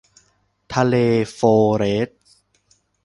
[0.73, 0.95] ทะเล
[1.33, 2.09] โฟลเร็ซ